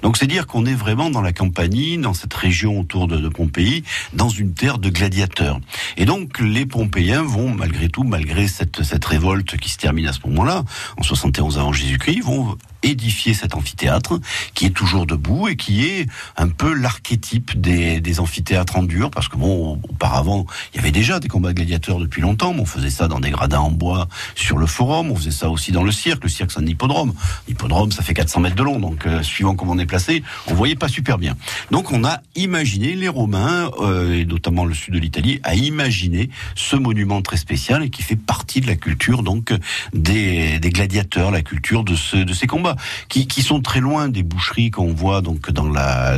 Donc 0.02 0.18
c'est 0.18 0.28
dire 0.28 0.48
qu'on 0.48 0.66
est 0.66 0.74
vraiment 0.74 1.10
dans 1.10 1.22
la 1.22 1.34
Campanie, 1.34 1.98
dans 1.98 2.14
cette 2.14 2.34
région 2.34 2.80
autour 2.80 3.08
de, 3.08 3.18
de 3.18 3.30
Pompéi, 3.30 3.84
dans 4.14 4.30
une 4.30 4.54
terre 4.54 4.78
de 4.78 4.90
gladiateurs. 4.90 5.60
Et 5.98 6.06
donc 6.06 6.40
les 6.40 6.66
Pompéiens 6.66 7.24
vont, 7.24 7.54
malgré 7.54 7.90
tout, 7.90 8.04
malgré 8.04 8.48
cette, 8.48 8.84
cette 8.84 9.06
révolte 9.06 9.58
qui 9.58 9.70
se 9.70 9.78
termine 9.78 10.08
à 10.08 10.14
ce 10.14 10.20
moment-là, 10.26 10.64
en 10.98 11.04
71 11.04 11.58
avant 11.58 11.74
Jésus-Christ, 11.74 12.22
vont 12.22 12.58
édifier 12.84 13.34
cet 13.34 13.56
amphithéâtre 13.56 14.20
qui 14.54 14.66
est 14.66 14.72
toujours 14.72 15.06
debout 15.06 15.48
et 15.48 15.56
qui 15.56 15.86
est 15.86 16.08
un 16.36 16.48
peu 16.48 16.74
l'archétype 16.74 17.60
des, 17.60 18.20
amphithéâtres 18.20 18.78
en 18.78 18.84
dur 18.84 19.12
parce 19.12 19.28
que 19.28 19.38
bon 19.38 19.80
auparavant 19.90 20.46
il 20.74 20.78
y 20.78 20.80
avait 20.80 20.92
déjà 20.92 21.20
des 21.20 21.28
combats 21.28 21.50
de 21.50 21.56
gladiateurs 21.56 22.00
depuis 22.00 22.22
longtemps 22.22 22.56
on 22.58 22.66
faisait 22.66 22.90
ça 22.90 23.08
dans 23.08 23.20
des 23.20 23.30
gradins 23.30 23.60
en 23.60 23.70
bois 23.70 24.08
sur 24.36 24.58
le 24.58 24.66
forum 24.66 25.12
on 25.12 25.16
faisait 25.16 25.32
ça 25.32 25.50
aussi 25.50 25.72
dans 25.72 25.84
le 25.84 25.92
cirque 25.92 26.24
le 26.24 26.30
cirque 26.30 26.52
c'est 26.52 26.60
un 26.60 26.66
hippodrome. 26.66 27.14
L'hippodrome 27.48 27.92
ça 27.92 28.04
fait 28.04 28.14
400 28.14 28.40
mètres 28.42 28.56
de 28.56 28.64
long 28.64 28.80
donc 28.80 29.06
euh, 29.06 29.22
suivant 29.24 29.56
comment 29.56 29.74
on 29.74 29.80
est 29.80 29.86
placé 29.86 30.24
on 30.48 30.54
voyait 30.54 30.76
pas 30.76 30.88
super 30.88 31.18
bien. 31.18 31.36
Donc 31.72 31.92
on 31.92 32.04
a 32.04 32.22
imaginé 32.36 32.96
les 32.96 33.10
Romains 33.10 33.70
euh, 33.80 34.20
et 34.20 34.26
notamment 34.26 34.66
le 34.66 34.74
sud 34.74 34.94
de 34.94 35.00
l'Italie 35.00 35.40
a 35.44 35.56
imaginé 35.56 36.30
ce 36.56 36.76
monument 36.76 37.22
très 37.22 37.38
spécial 37.38 37.84
et 37.84 37.90
qui 37.90 38.04
fait 38.04 38.16
partie 38.16 38.62
de 38.62 38.68
la 38.68 38.76
culture 38.76 39.24
donc 39.24 39.54
des, 39.94 40.60
gladiateurs 40.64 41.32
la 41.32 41.42
culture 41.42 41.84
de 41.84 41.96
ces 41.96 42.48
combats 42.48 42.67
qui, 43.10 43.28
sont 43.42 43.62
très 43.62 43.80
loin 43.80 44.10
des 44.10 44.24
boucheries 44.24 44.72
qu'on 44.72 44.94
voit 44.94 45.22
donc 45.22 45.48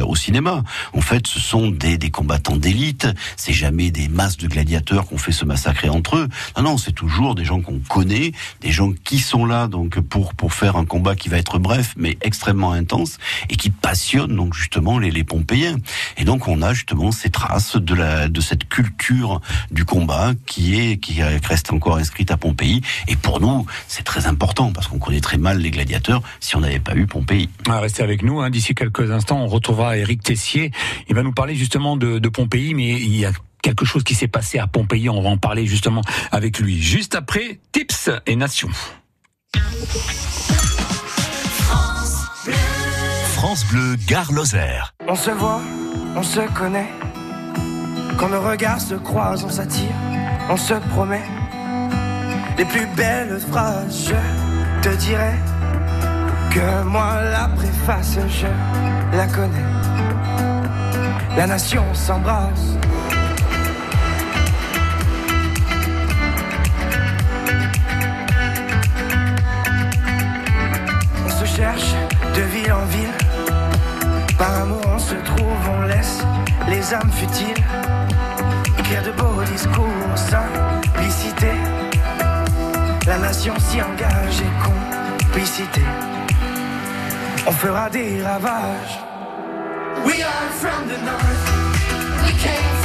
au 0.08 0.16
cinéma. 0.16 0.64
En 0.94 1.02
fait, 1.02 1.28
ce 1.28 1.40
sont 1.40 1.70
des, 1.70 1.98
combattants 2.10 2.58
d'élite. 2.58 3.08
C'est 3.36 3.54
jamais 3.54 3.92
des 3.92 4.08
masses 4.08 4.38
de 4.38 4.48
gladiateurs 4.48 5.06
qu'on 5.06 5.18
fait 5.18 5.32
se 5.32 5.46
massacrer 5.46 5.90
entre 5.90 6.18
eux. 6.18 6.30
Non, 6.58 6.64
non, 6.64 6.78
c'est 6.78 6.94
toujours 6.94 7.36
des 7.36 7.46
gens 7.46 7.62
qu'on 7.62 7.80
connaît, 7.80 8.32
des 8.62 8.72
gens 8.72 8.92
qui 9.04 9.20
sont 9.20 9.46
là 9.46 9.68
donc 9.68 10.00
pour 10.00 10.54
faire 10.54 10.76
un 10.76 10.86
combat 10.86 11.16
qui 11.16 11.30
va 11.30 11.38
être 11.38 11.60
bref 11.60 11.94
mais 11.98 12.18
extrêmement 12.22 12.72
intense 12.72 13.18
et 13.50 13.56
qui 13.56 13.70
passionne 13.70 14.36
donc 14.36 14.54
justement 14.54 14.98
les, 14.98 15.12
les 15.12 15.24
Pompéiens. 15.24 15.78
Et 16.18 16.24
donc 16.24 16.48
on 16.48 16.62
a 16.62 16.74
justement 16.74 17.12
ces 17.12 17.30
traces 17.30 17.76
de 17.76 18.42
cette 18.42 18.68
culture 18.68 19.42
du 19.72 19.86
combat 19.86 20.34
qui 20.46 21.00
reste 21.44 21.72
encore 21.72 21.98
inscrite 21.98 22.32
à 22.32 22.38
Pompéi. 22.38 22.82
Et 23.08 23.16
pour 23.16 23.40
nous, 23.40 23.66
c'est 23.88 24.04
très 24.04 24.28
important 24.28 24.72
parce 24.72 24.88
qu'on 24.88 25.00
connaît 25.00 25.22
très 25.22 25.38
mal 25.38 25.60
les 25.60 25.72
gladiateurs 25.72 26.22
si 26.40 26.56
on 26.56 26.62
n'avait 26.62 26.80
pas 26.80 26.96
eu 26.96 27.06
Pompéi. 27.06 27.50
Ah, 27.68 27.80
restez 27.80 28.04
avec 28.04 28.24
nous. 28.24 28.40
Hein. 28.42 28.50
D'ici 28.50 28.76
quelques 28.76 29.12
instants, 29.12 29.42
on 29.42 29.48
retrouvera 29.48 29.98
Éric 29.98 30.24
Tessier. 30.24 30.72
Il 31.08 31.16
va 31.16 31.24
nous 31.24 31.34
parler 31.34 31.56
justement 31.56 31.98
de, 31.98 32.20
de 32.20 32.30
Pompéi, 32.30 32.74
mais 32.74 32.90
il 32.90 33.16
y 33.16 33.26
a 33.26 33.32
quelque 33.62 33.86
chose 33.86 34.04
qui 34.04 34.16
s'est 34.16 34.28
passé 34.28 34.60
à 34.60 34.68
Pompéi. 34.68 35.10
On 35.10 35.22
va 35.22 35.30
en 35.30 35.38
parler 35.38 35.66
justement 35.66 36.02
avec 36.32 36.60
lui. 36.60 36.82
Juste 36.82 37.16
après, 37.16 37.60
Tips 37.72 38.10
et 38.26 38.36
Nation. 38.36 38.70
France 43.34 43.66
Bleu, 43.68 43.96
Gare 44.08 44.32
Lozère. 44.32 44.94
On 45.08 45.16
se 45.16 45.32
voit, 45.32 45.62
on 46.16 46.24
se 46.24 46.42
connaît. 46.54 46.90
Quand 48.18 48.30
nos 48.30 48.42
regards 48.42 48.82
se 48.82 48.96
croisent, 48.96 49.46
on 49.46 49.50
s'attire, 49.50 49.96
on 50.50 50.58
se 50.58 50.74
promet. 50.90 51.24
Les 52.58 52.66
plus 52.66 52.86
belles 52.98 53.40
phrases, 53.50 54.10
je 54.10 54.90
te 54.90 54.94
dirai 54.98 55.34
que 56.50 56.84
moi 56.84 57.22
la 57.32 57.48
préface, 57.56 58.18
je 58.28 58.48
la 59.18 59.28
connais. 59.28 59.70
La 61.38 61.48
nation 61.48 61.84
s'embrasse. 61.94 62.78
On 71.26 71.30
se 71.30 71.46
cherche 71.46 71.94
de 72.36 72.42
ville 72.42 72.72
en 72.72 72.86
ville. 72.86 73.18
Par 74.38 74.62
amour 74.62 74.82
on 74.88 75.00
se 75.00 75.16
trouve, 75.16 75.70
on 75.78 75.82
laisse 75.84 76.24
les 76.68 76.94
âmes 76.94 77.12
futiles. 77.12 77.64
Écrire 78.80 79.04
de 79.04 79.12
beaux 79.12 79.44
discours, 79.52 79.86
simplicité. 80.16 81.52
La 83.06 83.18
nation 83.18 83.54
s'y 83.60 83.82
engage 83.82 84.42
et 84.42 85.28
complicité. 85.28 85.82
On 87.48 87.52
fera 87.52 87.90
des 87.90 88.22
ravages. 88.22 88.98
We 90.06 90.22
are 90.22 90.50
from 90.62 90.88
the 90.88 90.98
north. 90.98 92.26
We 92.26 92.32
came 92.34 92.79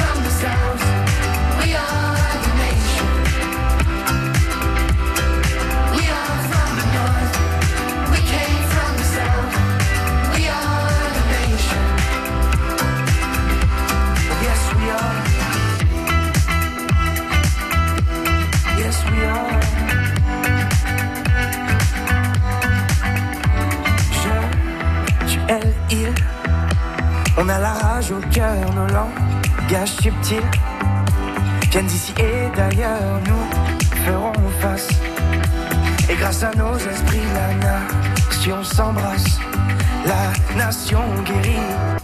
d'ailleurs, 32.55 33.21
nous 33.27 34.05
ferons 34.05 34.33
face. 34.61 34.89
Et 36.09 36.17
grâce 36.17 36.43
à 36.43 36.51
nos 36.57 36.77
esprits, 36.77 37.21
la 37.35 37.55
nation 37.55 38.63
s'embrasse, 38.63 39.39
la 40.07 40.57
nation 40.57 41.01
guérit. 41.25 42.04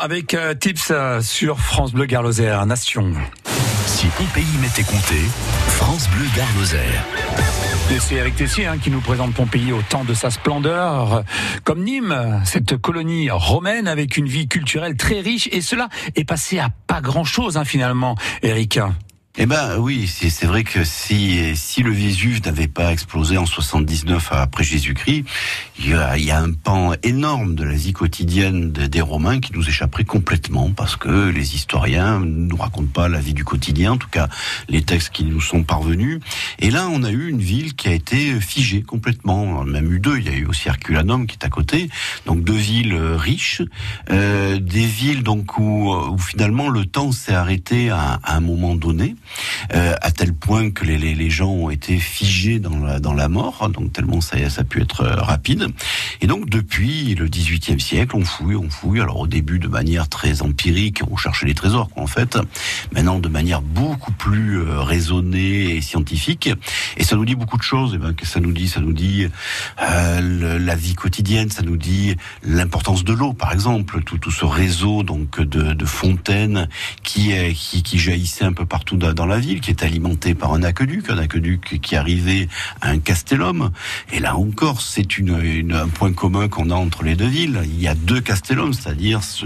Avec 0.00 0.32
euh, 0.32 0.54
Tips 0.54 0.90
euh, 0.90 1.20
sur 1.20 1.60
France 1.60 1.92
Bleu 1.92 2.06
Gare 2.06 2.22
Lozère, 2.22 2.64
Nation. 2.64 3.12
Si 3.86 4.06
Pompéi 4.06 4.46
m'était 4.60 4.82
compté, 4.82 5.16
France 5.68 6.08
Bleu. 6.08 6.26
Et 7.94 7.98
c'est 7.98 8.14
Eric 8.14 8.36
Tessier 8.36 8.66
hein, 8.66 8.78
qui 8.82 8.90
nous 8.90 9.00
présente 9.00 9.34
Pompéi 9.34 9.72
au 9.72 9.82
temps 9.82 10.04
de 10.04 10.14
sa 10.14 10.30
splendeur. 10.30 11.24
Comme 11.64 11.82
Nîmes, 11.84 12.40
cette 12.44 12.78
colonie 12.78 13.30
romaine 13.30 13.86
avec 13.86 14.16
une 14.16 14.26
vie 14.26 14.48
culturelle 14.48 14.96
très 14.96 15.20
riche. 15.20 15.48
Et 15.52 15.60
cela 15.60 15.88
est 16.16 16.24
passé 16.24 16.58
à 16.58 16.70
pas 16.86 17.00
grand-chose 17.00 17.58
hein, 17.58 17.64
finalement, 17.64 18.14
Eric. 18.42 18.78
Eh 19.38 19.46
ben 19.46 19.78
oui, 19.78 20.08
c'est 20.08 20.44
vrai 20.46 20.64
que 20.64 20.82
si 20.82 21.54
si 21.54 21.82
le 21.84 21.92
Vésuve 21.92 22.44
n'avait 22.44 22.66
pas 22.66 22.90
explosé 22.92 23.38
en 23.38 23.46
79 23.46 24.28
après 24.32 24.64
Jésus-Christ, 24.64 25.24
il 25.78 25.88
y 25.90 25.94
a, 25.94 26.18
il 26.18 26.24
y 26.24 26.32
a 26.32 26.40
un 26.40 26.52
pan 26.52 26.92
énorme 27.04 27.54
de 27.54 27.62
la 27.62 27.74
vie 27.74 27.92
quotidienne 27.92 28.72
de- 28.72 28.86
des 28.86 29.00
Romains 29.00 29.38
qui 29.38 29.52
nous 29.52 29.66
échapperait 29.66 30.04
complètement 30.04 30.72
parce 30.72 30.96
que 30.96 31.28
les 31.30 31.54
historiens 31.54 32.18
ne 32.18 32.26
nous 32.48 32.56
racontent 32.56 32.90
pas 32.92 33.08
la 33.08 33.20
vie 33.20 33.32
du 33.32 33.44
quotidien, 33.44 33.92
en 33.92 33.96
tout 33.98 34.08
cas 34.10 34.28
les 34.68 34.82
textes 34.82 35.10
qui 35.10 35.24
nous 35.24 35.40
sont 35.40 35.62
parvenus. 35.62 36.18
Et 36.58 36.70
là, 36.72 36.88
on 36.90 37.04
a 37.04 37.10
eu 37.10 37.28
une 37.28 37.40
ville 37.40 37.74
qui 37.76 37.86
a 37.88 37.92
été 37.92 38.40
figée 38.40 38.82
complètement. 38.82 39.42
On 39.44 39.60
a 39.62 39.64
même 39.64 39.92
eu 39.92 40.00
deux. 40.00 40.18
Il 40.18 40.24
y 40.26 40.28
a 40.28 40.34
eu 40.36 40.46
aussi 40.46 40.66
Herculanum 40.68 41.28
qui 41.28 41.36
est 41.40 41.46
à 41.46 41.48
côté. 41.48 41.88
Donc 42.26 42.42
deux 42.42 42.52
villes 42.52 42.94
riches, 43.16 43.62
euh, 44.10 44.58
des 44.58 44.84
villes 44.86 45.22
donc 45.22 45.56
où, 45.56 45.94
où 45.94 46.18
finalement 46.18 46.68
le 46.68 46.84
temps 46.84 47.12
s'est 47.12 47.32
arrêté 47.34 47.90
à, 47.90 48.18
à 48.24 48.36
un 48.36 48.40
moment 48.40 48.74
donné, 48.74 49.14
euh, 49.74 49.94
à 50.00 50.10
tel 50.10 50.32
point 50.32 50.70
que 50.70 50.84
les, 50.84 51.30
gens 51.30 51.50
ont 51.50 51.70
été 51.70 51.98
figés 51.98 52.58
dans 52.58 53.12
la, 53.14 53.28
mort, 53.28 53.68
donc 53.68 53.92
tellement 53.92 54.20
ça, 54.20 54.36
a 54.36 54.64
pu 54.64 54.80
être 54.80 55.02
euh, 55.02 55.14
rapide. 55.16 55.68
Et 56.20 56.26
donc 56.26 56.48
depuis 56.48 57.14
le 57.14 57.28
XVIIIe 57.28 57.80
siècle, 57.80 58.16
on 58.16 58.24
fouille, 58.24 58.56
on 58.56 58.68
fouille. 58.68 59.00
Alors 59.00 59.18
au 59.18 59.26
début 59.26 59.58
de 59.58 59.68
manière 59.68 60.08
très 60.08 60.42
empirique, 60.42 61.02
on 61.10 61.16
cherchait 61.16 61.46
les 61.46 61.54
trésors 61.54 61.88
quoi, 61.90 62.02
en 62.02 62.06
fait. 62.06 62.38
Maintenant 62.92 63.18
de 63.18 63.28
manière 63.28 63.62
beaucoup 63.62 64.12
plus 64.12 64.58
euh, 64.58 64.80
raisonnée 64.80 65.76
et 65.76 65.80
scientifique. 65.80 66.50
Et 66.96 67.04
ça 67.04 67.16
nous 67.16 67.24
dit 67.24 67.34
beaucoup 67.34 67.58
de 67.58 67.62
choses. 67.62 67.94
Et 67.94 67.98
ben 67.98 68.14
que 68.14 68.26
ça 68.26 68.40
nous 68.40 68.52
dit, 68.52 68.68
ça 68.68 68.80
nous 68.80 68.92
dit 68.92 69.26
la 69.78 70.74
vie 70.74 70.94
quotidienne, 70.94 71.50
ça 71.50 71.62
nous 71.62 71.76
dit 71.76 72.16
l'importance 72.42 73.04
de 73.04 73.12
l'eau, 73.12 73.32
par 73.32 73.52
exemple, 73.52 74.02
tout, 74.02 74.18
tout 74.18 74.30
ce 74.30 74.44
réseau 74.44 75.02
donc 75.02 75.40
de, 75.40 75.84
fontaines 75.84 76.68
qui, 77.02 77.32
qui 77.54 77.82
qui 77.82 77.98
jaillissait 77.98 78.44
un 78.44 78.52
peu 78.52 78.66
partout 78.66 78.96
dans 78.96 79.19
dans 79.20 79.26
la 79.26 79.38
ville, 79.38 79.60
qui 79.60 79.68
est 79.70 79.82
alimenté 79.82 80.34
par 80.34 80.54
un 80.54 80.62
aqueduc, 80.62 81.10
un 81.10 81.18
aqueduc 81.18 81.78
qui 81.82 81.94
arrivait 81.94 82.48
à 82.80 82.88
un 82.88 82.98
castellum. 82.98 83.70
Et 84.14 84.18
là 84.18 84.34
encore, 84.34 84.80
c'est 84.80 85.06
un 85.20 85.88
point 85.88 86.14
commun 86.14 86.48
qu'on 86.48 86.70
a 86.70 86.74
entre 86.74 87.02
les 87.04 87.16
deux 87.16 87.26
villes. 87.26 87.60
Il 87.66 87.78
y 87.82 87.86
a 87.86 87.94
deux 87.94 88.22
castellums, 88.22 88.72
c'est-à-dire 88.72 89.22
ce, 89.22 89.44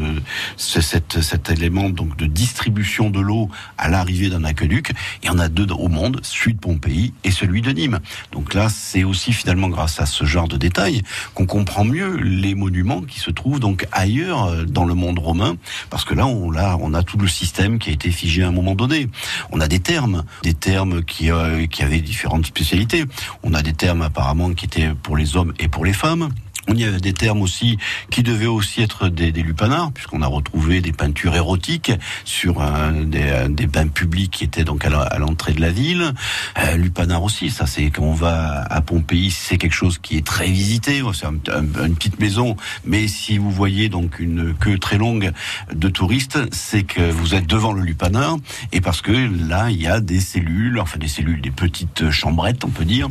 ce- 0.57 0.81
cet, 0.81 1.51
élément 1.51 1.91
donc 1.91 2.17
de 2.17 2.27
distribution 2.27 3.11
de 3.11 3.19
l'eau 3.19 3.51
à 3.77 3.89
l'arrivée 3.89 4.31
d'un 4.31 4.45
aqueduc. 4.45 4.93
Il 5.25 5.27
y 5.27 5.31
en 5.31 5.41
a 5.41 5.49
deux 5.49 5.67
au 5.73 5.89
monde, 5.89 6.21
celui 6.23 6.55
de 6.55 6.61
Pompéi 6.61 7.13
et 7.25 7.33
celui 7.33 7.61
de 7.61 7.73
Nîmes. 7.73 7.99
Donc 8.31 8.55
là, 8.55 8.69
c'est 8.69 9.03
aussi 9.03 9.33
finalement 9.33 9.69
grâce 9.71 9.99
à 9.99 10.07
ce 10.07 10.25
genre 10.25 10.47
de 10.47 10.57
détails 10.57 11.03
qu'on 11.35 11.47
comprend 11.47 11.85
mieux 11.85 12.15
les 12.19 12.55
monuments 12.55 13.01
qui 13.01 13.19
se 13.19 13.33
trouvent 13.33 13.59
donc 13.59 13.89
ailleurs 13.91 14.45
euh, 14.45 14.65
dans 14.67 14.85
le 14.85 14.95
monde 14.95 15.19
romain, 15.19 15.57
parce 15.91 16.05
que 16.05 16.15
là, 16.15 16.29
on 16.29 16.95
a 16.95 17.03
tout 17.03 17.19
le 17.19 17.27
système 17.27 17.81
qui 17.81 17.91
a 17.91 17.93
été 17.93 18.13
figé 18.13 18.45
à 18.45 18.49
un 18.49 18.53
moment 18.53 18.77
donné. 18.77 19.09
On 19.55 19.61
a 19.61 19.69
des 19.69 19.79
termes, 19.79 20.25
des 20.43 20.53
termes 20.53 21.05
qui, 21.05 21.31
euh, 21.31 21.67
qui 21.67 21.85
avaient 21.85 22.01
différentes 22.01 22.45
spécialités. 22.45 23.05
On 23.45 23.55
a 23.55 23.63
des 23.63 23.73
termes 23.73 24.03
apparemment 24.03 24.53
qui 24.53 24.65
étaient 24.65 24.91
pour 25.01 25.17
les 25.17 25.37
hommes 25.37 25.55
et 25.61 25.69
pour 25.69 25.85
les 25.85 25.93
femmes. 25.93 26.31
On 26.69 26.75
y 26.75 26.85
avait 26.85 27.01
des 27.01 27.13
termes 27.13 27.43
aussi 27.43 27.77
qui 28.11 28.23
devaient 28.23 28.47
aussi 28.47 28.81
être 28.83 29.09
des, 29.09 29.33
des 29.33 29.43
lupanards, 29.43 29.93
puisqu'on 29.93 30.23
a 30.23 30.27
retrouvé 30.27 30.81
des 30.81 30.93
peintures 30.93 31.35
érotiques 31.37 31.93
sur 32.25 32.63
un, 32.63 32.93
des, 33.03 33.29
un 33.31 33.49
des 33.51 33.67
bains 33.67 33.89
publics 33.89 34.31
qui 34.31 34.45
étaient 34.45 34.65
donc 34.65 34.85
à 34.87 35.19
l'entrée 35.19 35.53
de 35.53 35.61
la 35.61 35.71
ville. 35.71 36.13
Euh, 36.59 36.77
lupanar 36.77 37.23
aussi, 37.23 37.51
ça 37.51 37.67
c'est 37.67 37.91
quand 37.91 38.03
on 38.05 38.15
va 38.15 38.63
à 38.63 38.81
Pompéi, 38.81 39.31
c'est 39.31 39.59
quelque 39.59 39.75
chose 39.75 39.99
qui 39.99 40.17
est 40.17 40.27
très 40.27 40.47
visité. 40.51 41.03
C'est 41.13 41.27
un- 41.27 41.35
un- 41.53 41.87
une 41.87 41.97
petite 41.97 42.19
maison, 42.19 42.57
mais 42.85 43.09
si 43.09 43.37
vous 43.37 43.51
voyez 43.51 43.89
donc 43.91 44.19
une 44.19 44.55
queue 44.55 44.79
très 44.79 44.97
longue 44.97 45.33
de 45.75 45.89
touristes, 45.89 46.39
c'est 46.53 46.85
que 46.85 47.11
vous 47.11 47.35
êtes 47.35 47.47
devant 47.47 47.73
le 47.73 47.83
lupanar, 47.83 48.37
et 48.73 48.81
parce 48.81 49.03
que 49.03 49.13
là 49.13 49.71
il 49.71 49.81
y 49.83 49.87
a 49.87 50.01
des 50.01 50.21
cellules, 50.21 50.79
enfin 50.81 50.99
des 50.99 51.09
cellules, 51.09 51.41
des 51.43 51.51
petites 51.51 52.11
chambrettes, 52.11 52.65
on 52.65 52.71
peut 52.71 52.85
dire, 52.87 53.09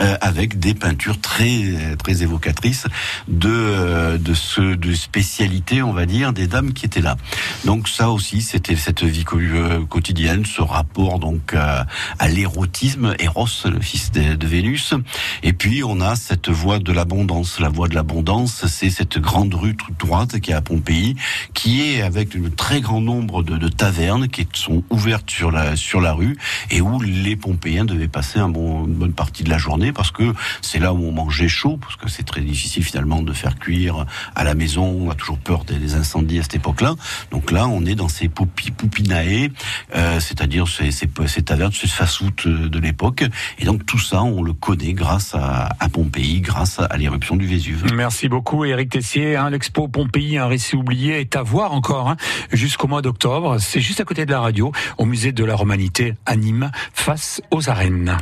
euh, 0.00 0.16
avec 0.20 0.58
des 0.58 0.74
peintures 0.74 1.20
très 1.20 1.96
très 1.98 2.22
évocatrices 2.22 2.86
de 3.28 3.48
euh, 3.48 4.18
de 4.18 4.34
ce 4.34 4.74
de 4.74 4.94
spécialité, 4.94 5.82
on 5.82 5.92
va 5.92 6.06
dire, 6.06 6.32
des 6.32 6.46
dames 6.46 6.72
qui 6.72 6.86
étaient 6.86 7.00
là. 7.00 7.16
Donc 7.64 7.88
ça 7.88 8.10
aussi, 8.10 8.42
c'était 8.42 8.76
cette 8.76 9.02
vie 9.02 9.24
euh, 9.34 9.84
quotidienne, 9.84 10.44
ce 10.44 10.62
rapport 10.62 11.18
donc 11.18 11.54
euh, 11.54 11.82
à 12.18 12.28
l'érotisme, 12.28 13.14
Eros, 13.18 13.46
le 13.64 13.80
fils 13.80 14.12
de, 14.12 14.46
Vénus. 14.46 14.94
Et 15.42 15.52
puis 15.52 15.82
on 15.82 16.00
a 16.00 16.16
cette 16.16 16.48
voie 16.48 16.78
de 16.78 16.92
l'abondance. 16.92 17.58
La 17.60 17.68
voie 17.68 17.88
de 17.88 17.94
l'abondance, 17.94 18.66
c'est 18.66 18.90
cette 18.90 19.18
grande 19.18 19.54
rue 19.54 19.74
toute 19.74 19.98
droite 19.98 20.40
qui 20.40 20.50
est 20.52 20.54
à 20.54 20.62
Pompéi, 20.62 21.16
qui 21.54 21.82
est 21.82 22.02
avec 22.02 22.36
un 22.36 22.50
très 22.56 22.80
grand 22.80 23.00
nombre 23.00 23.42
de, 23.42 23.68
tavernes 23.68 24.28
qui 24.28 24.46
sont 24.52 24.84
ouvertes 24.90 25.30
sur 25.30 25.50
la 25.50 25.76
sur 25.76 26.00
la 26.00 26.12
rue 26.12 26.36
et 26.70 26.80
où 26.80 27.00
les 27.00 27.36
Pompéiens 27.36 27.84
devaient 27.84 28.08
passer 28.08 28.38
une 28.38 28.52
bonne 28.52 29.12
partie 29.12 29.42
de 29.42 29.50
la 29.50 29.58
journée 29.58 29.92
parce 29.92 30.10
que 30.10 30.32
c'est 30.62 30.78
là 30.78 30.92
où 30.92 31.04
on 31.04 31.12
mangeait 31.12 31.48
chaud, 31.48 31.78
parce 31.80 31.96
que 31.96 32.08
c'est 32.08 32.22
très 32.22 32.40
difficile 32.40 32.84
finalement 32.86 33.22
de 33.22 33.32
faire 33.32 33.58
cuire 33.58 34.06
à 34.34 34.44
la 34.44 34.54
maison. 34.54 34.84
On 34.84 35.10
a 35.10 35.14
toujours 35.14 35.38
peur 35.38 35.64
des, 35.64 35.94
incendies 35.94 36.38
à 36.38 36.42
cette 36.42 36.56
époque-là. 36.56 36.94
Donc 37.30 37.50
là, 37.50 37.66
on 37.66 37.84
est 37.84 37.94
dans 37.94 38.08
ces 38.08 38.28
poupi, 38.28 38.70
poupinae, 38.70 39.50
euh, 39.94 40.20
c'est-à-dire 40.20 40.68
ces, 40.68 40.90
ces, 40.90 41.08
ces 41.26 41.42
tavernes, 41.42 41.72
ces 41.72 41.88
fast-food 41.88 42.32
euh, 42.46 42.68
de 42.68 42.78
l'époque. 42.78 43.24
Et 43.58 43.64
donc 43.64 43.84
tout 43.86 43.98
ça, 43.98 44.22
on 44.22 44.42
le 44.42 44.52
connaît 44.52 44.92
grâce 44.92 45.34
à, 45.34 45.68
à 45.80 45.88
Pompéi, 45.88 46.40
grâce 46.40 46.78
à 46.78 46.96
l'éruption 46.96 47.36
du 47.36 47.46
Vésuve. 47.46 47.84
Merci 47.94 48.28
beaucoup 48.28 48.64
Éric 48.64 48.90
Tessier. 48.90 49.36
Hein, 49.36 49.50
L'expo 49.50 49.88
Pompéi, 49.88 50.38
un 50.38 50.46
récit 50.46 50.76
oublié, 50.76 51.20
est 51.20 51.36
à 51.36 51.42
voir 51.42 51.72
encore 51.72 52.08
hein, 52.08 52.16
jusqu'au 52.52 52.86
mois 52.86 53.02
d'octobre. 53.02 53.58
C'est 53.58 53.80
juste 53.80 54.00
à 54.00 54.04
côté 54.04 54.26
de 54.26 54.30
la 54.30 54.40
radio, 54.40 54.72
au 54.98 55.04
musée 55.04 55.32
de 55.32 55.44
la 55.44 55.54
Romanité 55.54 56.14
à 56.24 56.36
Nîmes, 56.36 56.70
face 56.92 57.40
aux 57.50 57.68
arènes. 57.68 58.16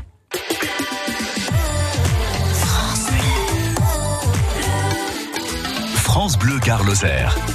France 6.25 6.39
Bleu 6.39 6.59
Gare 6.59 6.83
Lozère. 6.85 7.54